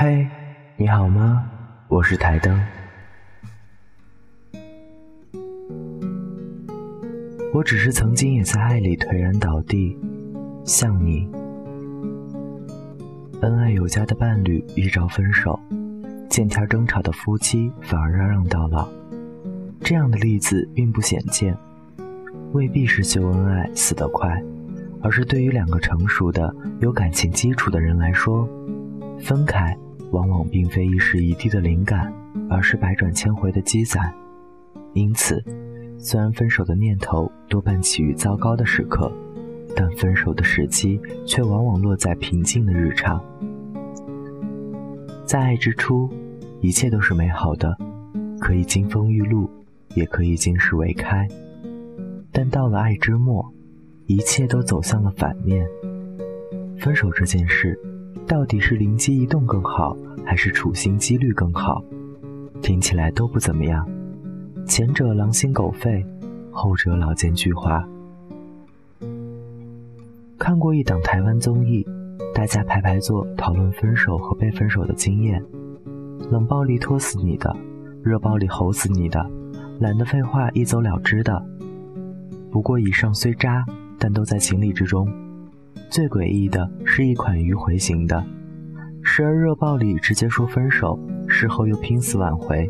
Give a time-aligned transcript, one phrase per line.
[0.00, 0.24] 嘿，
[0.76, 1.50] 你好吗？
[1.88, 2.56] 我是台灯。
[7.52, 9.98] 我只是曾经也在爱里颓然倒地，
[10.64, 11.28] 像你，
[13.40, 15.58] 恩爱有加的伴侣一朝分手，
[16.30, 18.88] 见天争吵的夫妻反而嚷嚷到老，
[19.80, 21.58] 这样的例子并不鲜见。
[22.52, 24.40] 未必是秀恩爱死得快，
[25.02, 28.48] 而是对于两个成熟的、有感情基础的人来说，
[29.18, 29.76] 分开。
[30.10, 32.12] 往往并非一时一地的灵感，
[32.48, 34.12] 而是百转千回的积攒。
[34.94, 35.42] 因此，
[35.98, 39.12] 虽然分手的念头多半起于糟糕的时刻，
[39.76, 43.22] 但分手的时机却往往落在平静的日常。
[45.26, 46.08] 在爱之初，
[46.60, 47.76] 一切都是美好的，
[48.40, 49.48] 可以金风玉露，
[49.94, 51.28] 也可以金石为开。
[52.32, 53.46] 但到了爱之末，
[54.06, 55.66] 一切都走向了反面。
[56.78, 57.78] 分手这件事。
[58.28, 61.82] 到底是灵机一动更好，还是处心积虑更好？
[62.60, 63.88] 听起来都不怎么样。
[64.66, 66.04] 前者狼心狗肺，
[66.50, 67.82] 后者老奸巨猾。
[70.38, 71.86] 看过一档台湾综艺，
[72.34, 75.42] 大家排排坐讨论分手和被分手的经验。
[76.30, 77.56] 冷暴力拖死你的，
[78.02, 79.24] 热暴力吼死你的，
[79.80, 81.42] 懒得废话一走了之的。
[82.50, 83.64] 不过以上虽渣，
[83.98, 85.08] 但都在情理之中。
[85.90, 88.24] 最诡异的是一款迂回型的，
[89.02, 92.66] 时而热暴力直接说分手，事后又拼死挽回；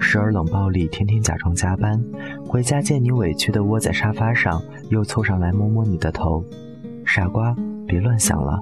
[0.00, 2.02] 时而冷暴力天天假装加班，
[2.46, 6.44] 回家见你委屈的窝在沙发上，又凑上来摸摸你的头，
[7.04, 7.54] 傻瓜，
[7.86, 8.60] 别乱想了。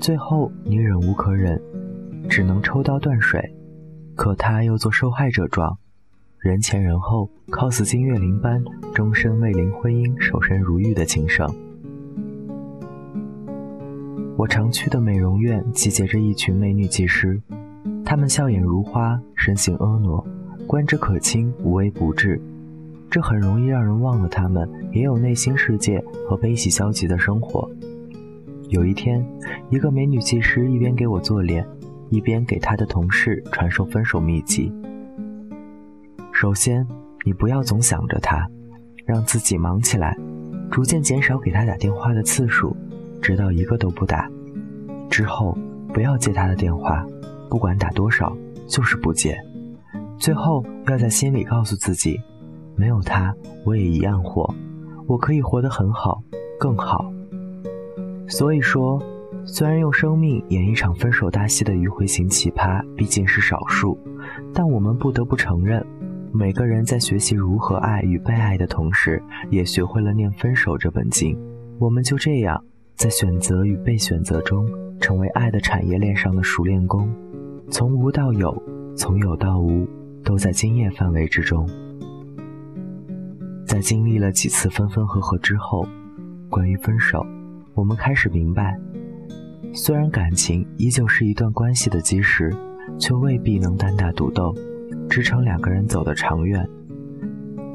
[0.00, 1.60] 最后你忍无可忍，
[2.28, 3.54] 只能抽刀断水，
[4.14, 5.76] 可他又做受害者状，
[6.38, 8.62] 人前人后 cos 金岳霖般
[8.94, 11.48] 终身为林徽因守身如玉的情圣。
[14.38, 17.42] 我常去的美容院集结着一群美女技师，
[18.04, 20.24] 她们笑眼如花，身形婀娜，
[20.64, 22.40] 观之可亲，无微不至。
[23.10, 25.98] 这很容易让人忘了她们也有内心世界
[26.28, 27.68] 和悲喜交集的生活。
[28.68, 29.26] 有一天，
[29.70, 31.66] 一个美女技师一边给我做脸，
[32.08, 34.72] 一边给她的同事传授分手秘籍。
[36.30, 36.86] 首先，
[37.24, 38.48] 你不要总想着他，
[39.04, 40.16] 让自己忙起来，
[40.70, 42.76] 逐渐减少给他打电话的次数。
[43.20, 44.30] 直到一个都不打，
[45.10, 45.56] 之后
[45.92, 47.04] 不要接他的电话，
[47.48, 48.36] 不管打多少，
[48.66, 49.38] 就是不接。
[50.18, 52.20] 最后要在心里告诉自己，
[52.76, 53.34] 没有他
[53.64, 54.52] 我也一样活，
[55.06, 56.22] 我可以活得很好，
[56.58, 57.12] 更好。
[58.28, 59.02] 所以说，
[59.44, 63.98] 虽然用生命演一场分手大戏的迂回型奇葩毕竟是少数，
[64.52, 65.84] 但我们不得不承认，
[66.32, 71.38] 每个人在学习如何爱与被爱的同时，也学会了念分手这本经。
[71.78, 72.62] 我们就这样。
[72.98, 77.08] 在选择与被选择中，成为爱的产业链上的熟练工，
[77.70, 78.60] 从无到有，
[78.96, 79.86] 从有到无，
[80.24, 81.64] 都在经验范围之中。
[83.64, 85.86] 在经历了几次分分合合之后，
[86.50, 87.24] 关于分手，
[87.72, 88.76] 我们开始明白，
[89.72, 92.52] 虽然感情依旧是一段关系的基石，
[92.98, 94.52] 却未必能单打独斗，
[95.08, 96.68] 支撑两个人走得长远。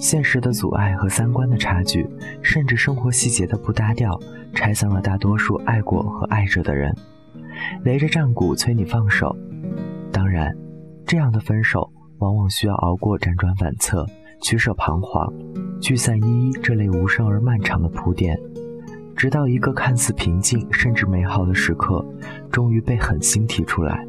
[0.03, 2.05] 现实的阻碍和三观的差距，
[2.41, 4.19] 甚至生活细节的不搭调，
[4.53, 6.93] 拆散了大多数爱过和爱着的人，
[7.85, 9.33] 擂着战鼓催你放手。
[10.11, 10.53] 当然，
[11.05, 14.05] 这样的分手往往需要熬过辗转反侧、
[14.41, 15.33] 取舍彷徨、
[15.79, 18.37] 聚散依依这类无声而漫长的铺垫，
[19.15, 22.05] 直到一个看似平静甚至美好的时刻，
[22.51, 24.05] 终于被狠心提出来。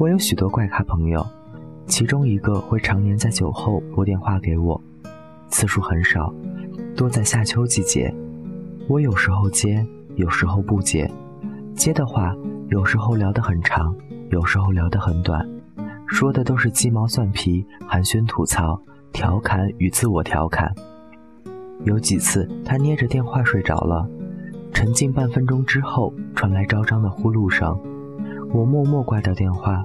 [0.00, 1.24] 我有许多怪咖朋友。
[1.86, 4.80] 其中一个会常年在酒后拨电话给我，
[5.48, 6.34] 次数很少，
[6.96, 8.12] 多在夏秋季节。
[8.88, 9.86] 我有时候接，
[10.16, 11.08] 有时候不接。
[11.74, 12.34] 接的话，
[12.68, 13.94] 有时候聊得很长，
[14.30, 15.48] 有时候聊得很短，
[16.06, 18.80] 说的都是鸡毛蒜皮、寒暄吐槽、
[19.12, 20.74] 调侃与自我调侃。
[21.84, 24.08] 有几次他捏着电话睡着了，
[24.72, 27.78] 沉静半分钟之后传来昭彰的呼噜声，
[28.52, 29.84] 我默默挂掉电话。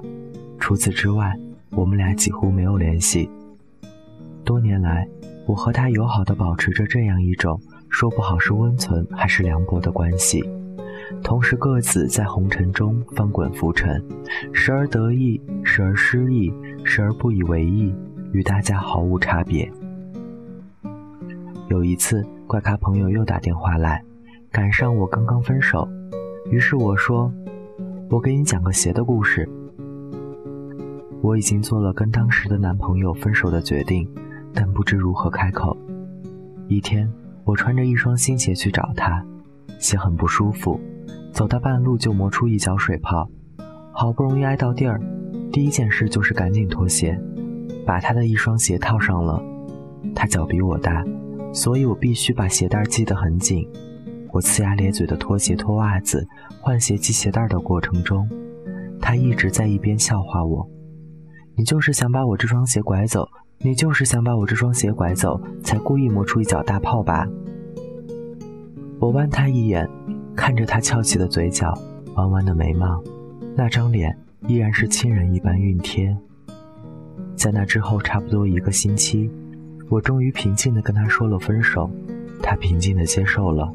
[0.58, 1.32] 除此之外。
[1.74, 3.28] 我们俩几乎没有联系。
[4.44, 5.08] 多年来，
[5.46, 10.42] 我和他友好的保持着这样一种说不好是温存还是凉薄的关系，
[11.22, 14.02] 同时各自在红尘中翻滚浮沉，
[14.52, 16.52] 时而得意，时而失意，
[16.84, 17.94] 时而不以为意，
[18.32, 19.70] 与大家毫无差别。
[21.68, 24.04] 有一次，怪咖朋友又打电话来，
[24.50, 25.88] 赶上我刚刚分手，
[26.50, 27.32] 于是我说
[28.10, 29.48] ：“我给你讲个邪的故事。”
[31.22, 34.08] 我已经做了跟当时的男朋友分手的决定，
[34.52, 35.76] 但不知如何开口。
[36.66, 37.08] 一天，
[37.44, 39.24] 我穿着一双新鞋去找他，
[39.78, 40.80] 鞋很不舒服，
[41.32, 43.30] 走到半路就磨出一脚水泡，
[43.92, 45.00] 好不容易挨到地儿，
[45.52, 47.16] 第一件事就是赶紧脱鞋，
[47.86, 49.40] 把他的一双鞋套上了。
[50.16, 51.04] 他脚比我大，
[51.52, 53.64] 所以我必须把鞋带系得很紧。
[54.32, 56.26] 我呲牙咧嘴的脱鞋、脱袜子、
[56.60, 58.28] 换鞋、系鞋带的过程中，
[59.00, 60.68] 他一直在一边笑话我
[61.54, 63.28] ：“你就是想把我这双鞋拐走，
[63.58, 67.26] 你就是想把我这双鞋拐走，才故意磨出一脚大泡吧？”
[68.98, 69.88] 我弯他一眼，
[70.34, 71.72] 看着他翘起的嘴角、
[72.14, 73.02] 弯弯的眉毛，
[73.56, 74.16] 那张脸
[74.46, 76.16] 依然是亲人一般熨贴。
[77.34, 79.28] 在那之后差不多一个星期，
[79.88, 81.90] 我终于平静地跟他说了分手，
[82.42, 83.70] 他平静地接受了。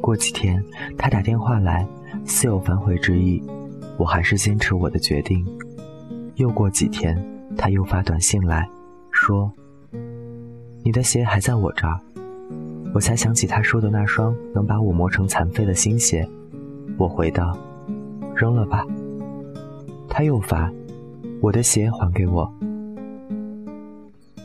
[0.00, 0.62] 过几天，
[0.98, 1.86] 他打电话来，
[2.24, 3.40] 似有反悔之意。
[3.96, 5.46] 我还是坚持我的决定。
[6.36, 7.16] 又过几天，
[7.56, 8.68] 他又发短信来，
[9.10, 9.52] 说
[10.82, 11.98] ：“你的鞋还在我这儿。”
[12.94, 16.28] 我才想起他说的那双能把我磨成残废的新鞋。
[16.98, 17.56] 我回道
[18.36, 18.86] ：“扔了吧。”
[20.08, 20.70] 他又发
[21.40, 22.50] ：“我的鞋还给我。”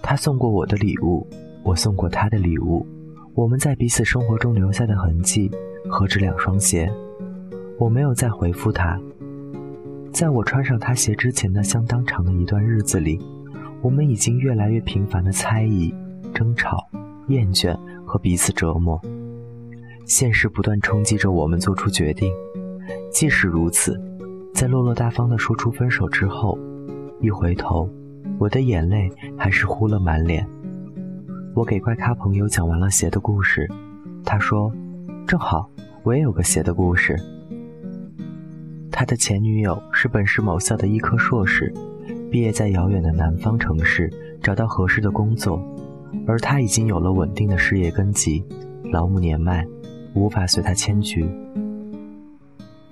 [0.01, 1.27] 他送过我的礼物，
[1.63, 2.85] 我送过他的礼物。
[3.33, 5.51] 我们在彼此生活中留下的痕迹，
[5.89, 6.91] 何止两双鞋？
[7.77, 8.99] 我没有再回复他。
[10.11, 13.19] 在我穿上他鞋之前的相当长的一段日子里，
[13.81, 15.93] 我们已经越来越频繁的猜疑、
[16.33, 16.89] 争吵、
[17.27, 18.99] 厌倦和彼此折磨。
[20.05, 22.31] 现实不断冲击着我们做出决定。
[23.11, 23.99] 即使如此，
[24.53, 26.57] 在落落大方的说出分手之后，
[27.19, 27.89] 一回头，
[28.39, 30.47] 我的眼泪还是糊了满脸。
[31.53, 33.69] 我给怪咖朋友讲完了鞋的故事，
[34.23, 34.71] 他说
[35.27, 35.69] ：“正好，
[36.03, 37.15] 我也有个鞋的故事。”
[38.97, 41.71] 他的前女友是本市某校的医科硕士，
[42.31, 44.11] 毕业在遥远的南方城市，
[44.41, 45.61] 找到合适的工作，
[46.25, 48.43] 而他已经有了稳定的事业根基，
[48.91, 49.63] 老母年迈，
[50.15, 51.23] 无法随他迁居。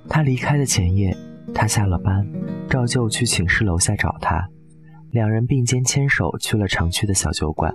[0.08, 1.18] 他离开的前夜，
[1.56, 2.24] 他下了班，
[2.70, 4.48] 照旧去寝室楼下找他，
[5.10, 7.74] 两人并肩牵手去了常去的小酒馆。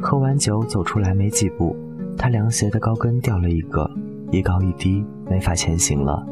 [0.00, 1.76] 喝完酒走出来没几步，
[2.16, 3.90] 他凉鞋的高跟掉了一个，
[4.30, 6.24] 一高一低，没法前行了。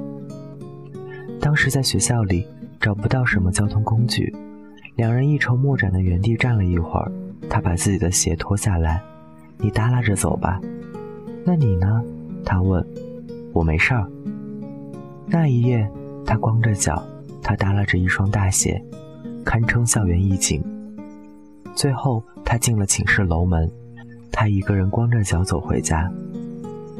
[1.42, 2.46] 当时在学校里
[2.80, 4.32] 找不到什么交通工具，
[4.94, 7.10] 两人一筹莫展的原地站了一会儿。
[7.50, 9.02] 他把自己的鞋脱下来，
[9.58, 10.60] 你耷拉着走吧。
[11.44, 12.00] 那你呢？
[12.44, 12.86] 他问。
[13.52, 14.08] 我没事儿。
[15.26, 15.90] 那一夜，
[16.24, 17.02] 他光着脚，
[17.42, 18.80] 他耷拉着一双大鞋，
[19.44, 20.62] 堪称校园一景。
[21.74, 22.22] 最后。
[22.44, 23.70] 他进了寝室楼门，
[24.30, 26.12] 他一个人光着脚走回家。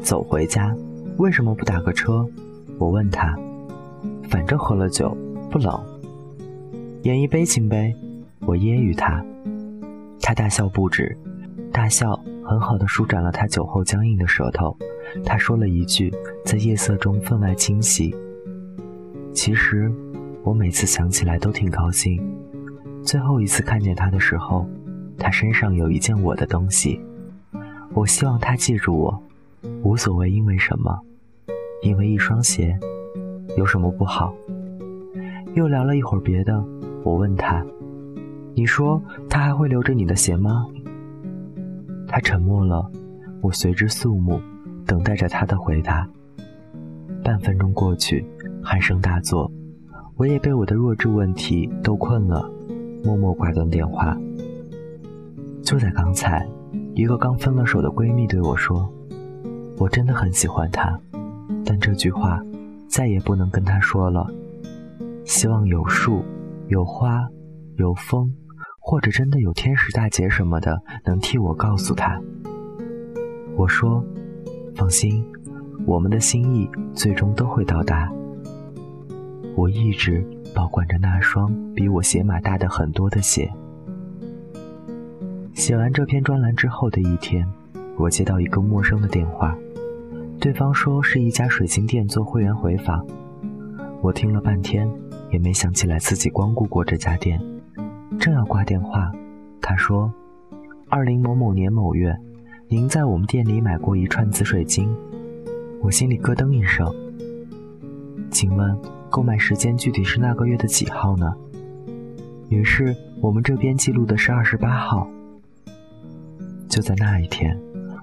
[0.01, 0.75] 走回家，
[1.17, 2.25] 为什么不打个车？
[2.79, 3.37] 我问他。
[4.29, 5.15] 反正喝了酒，
[5.49, 5.83] 不冷。
[7.03, 7.93] 演一悲情呗，
[8.41, 9.23] 我揶揄他。
[10.21, 11.17] 他大笑不止，
[11.71, 14.75] 大笑很好的舒展了他酒后僵硬的舌头。
[15.25, 16.13] 他说了一句，
[16.45, 18.15] 在夜色中分外清晰。
[19.33, 19.91] 其实，
[20.43, 22.21] 我每次想起来都挺高兴。
[23.03, 24.67] 最后一次看见他的时候。
[25.15, 26.99] 他身上有一件我的东西，
[27.93, 29.23] 我希望他记住我，
[29.83, 30.99] 无所谓因为什么，
[31.83, 32.77] 因为一双鞋，
[33.57, 34.33] 有什么不好？
[35.53, 36.63] 又聊了一会儿别的，
[37.03, 37.63] 我问他
[38.55, 40.65] ：“你说他还会留着你的鞋吗？”
[42.07, 42.89] 他沉默了，
[43.41, 44.39] 我随之肃穆，
[44.85, 46.07] 等待着他的回答。
[47.23, 48.25] 半分钟过去，
[48.63, 49.51] 鼾声大作，
[50.17, 52.51] 我也被我的弱智问题逗困了，
[53.03, 54.17] 默默挂断电话。
[55.61, 56.47] 就在刚才，
[56.95, 58.91] 一个刚分了手的闺蜜对我说
[59.77, 60.99] ：“我真的很喜欢他，
[61.63, 62.43] 但这句话
[62.93, 64.27] 再也不能跟他说了。
[65.25, 66.23] 希望有树、
[66.67, 67.27] 有花、
[67.77, 68.31] 有风，
[68.79, 72.21] 或者真的有天使大姐什么的，能替我告诉他。”
[73.57, 74.05] 我说
[74.77, 75.25] ：“放心，
[75.87, 78.11] 我们的心意最终都会到达。”
[79.57, 80.23] 我一直
[80.53, 83.51] 保管着那双比我鞋码大的很多的鞋。
[85.55, 87.47] 写完这篇专栏之后的一天，
[87.97, 89.57] 我接到一个陌生的电话，
[90.43, 93.07] 对方说是一家水晶店做会员回访。
[94.01, 94.85] 我听了半天，
[95.31, 97.39] 也没想起来自己光顾过这家店。
[98.19, 99.09] 正要挂电话，
[99.61, 100.13] 他说
[100.91, 102.13] ：“二零某某年某月，
[102.67, 104.93] 您在我们店里买过一串紫水晶。”
[105.81, 106.93] 我心里咯噔一声。
[108.29, 108.77] 请问
[109.09, 111.33] 购买时间具体是那个月的几号呢？
[112.49, 115.07] 女士，我们这边记录的是二十八号。
[116.67, 117.57] 就在那一天，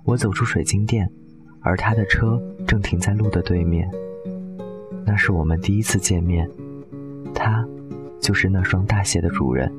[0.06, 1.06] 我走出水晶店，
[1.62, 3.88] 而他的车正停在路的对面。
[5.05, 6.49] 那是我们第一次见面，
[7.35, 7.67] 他
[8.21, 9.73] 就是那双大鞋的主人。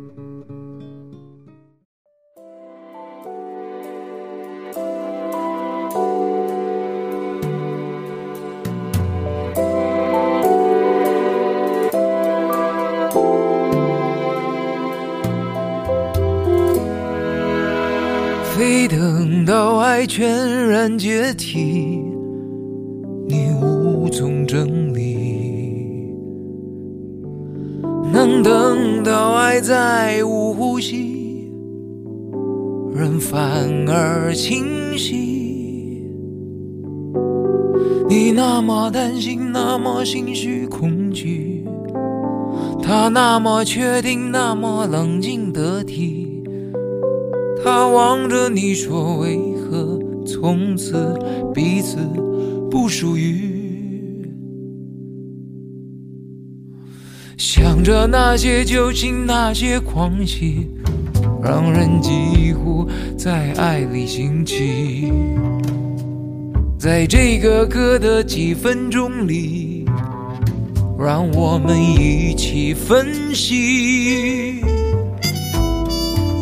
[21.31, 22.03] 然解体，
[23.27, 26.13] 你无从整理。
[28.11, 31.50] 能等到爱再无呼吸，
[32.93, 33.39] 人反
[33.88, 36.03] 而清晰。
[38.09, 41.65] 你那么担心，那么心虚恐惧，
[42.83, 46.43] 他那么确定，那么冷静得体。
[47.63, 49.38] 他望着你说：“为
[50.25, 51.17] 从此
[51.53, 51.97] 彼此
[52.69, 53.59] 不属于？”
[57.37, 60.67] 想着那些旧情，那些狂喜，
[61.43, 62.87] 让人几乎
[63.17, 65.11] 在爱里兴起。
[66.77, 69.85] 在这个歌的几分钟里，
[70.99, 74.50] 让我们一起分析。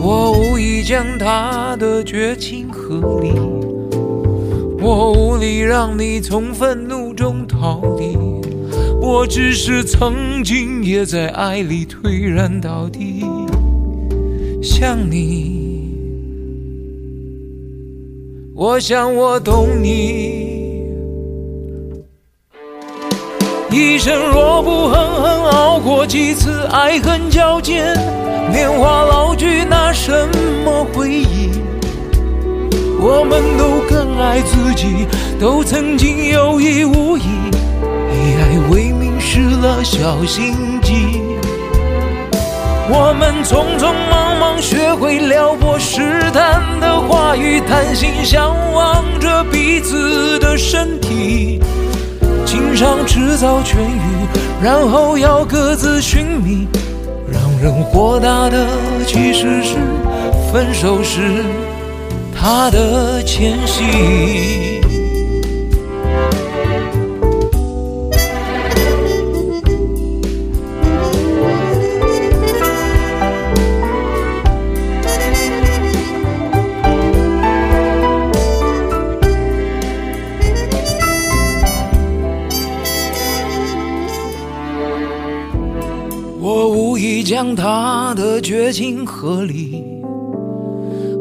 [0.01, 3.33] 我无意将他的绝情合理，
[4.81, 8.17] 我无力让你从愤怒中逃离，
[9.01, 13.25] 我只是曾经也在爱里颓然到底。
[14.63, 15.91] 想你，
[18.55, 20.38] 我想我懂你。
[23.79, 27.95] 一生若不狠狠熬过几次爱恨交煎。
[28.51, 30.11] 年华老去，拿什
[30.65, 31.49] 么回忆？
[32.99, 35.07] 我们都更爱自己，
[35.39, 37.23] 都曾经有意无意，
[38.11, 41.21] 以爱为名失了小心机。
[42.91, 51.61] 我们匆匆忙忙学会撩拨试探的话语，贪心向往着彼此的身体，
[52.49, 54.27] 情伤迟早痊愈，
[54.59, 56.67] 然后要各自寻觅。
[57.31, 58.65] 让人豁达的
[59.05, 59.75] 其实是
[60.51, 61.43] 分手时
[62.35, 64.68] 他的迁徙。
[87.41, 89.81] 将他的绝情合理，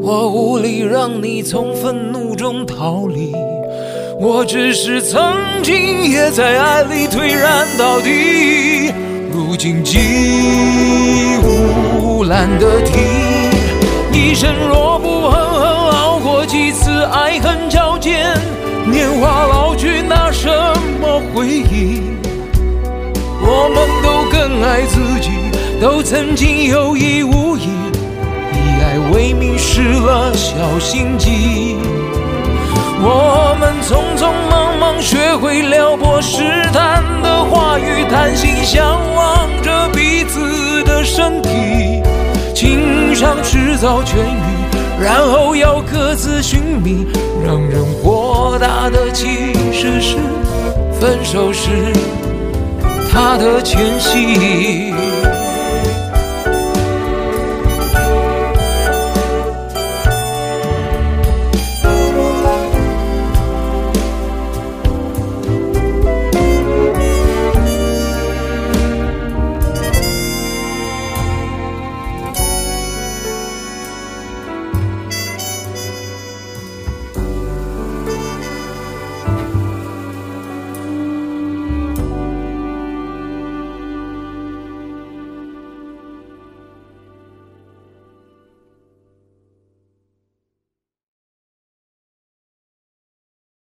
[0.01, 3.33] 我无力让你从愤怒中逃离，
[4.19, 5.33] 我只是曾
[5.63, 8.91] 经也在爱里颓然到底，
[9.31, 9.97] 如今几
[11.41, 12.99] 乎懒得提。
[14.11, 18.37] 一生若不狠狠熬过几次爱恨交煎，
[18.91, 20.49] 年华老去，拿什
[20.99, 22.01] 么回忆？
[23.41, 25.38] 我们都更爱自己。
[25.79, 27.69] 都曾经有意无意，
[28.51, 31.77] 以爱为名失了小心机。
[33.01, 36.43] 我们匆匆忙忙学会撩拨试
[36.73, 42.03] 探的话语，贪心向往着彼此的身体。
[42.53, 47.07] 情伤迟早痊愈，然后要各自寻觅。
[47.45, 50.17] 让人豁达的其实是
[50.99, 51.69] 分手时
[53.09, 54.93] 他的前夕。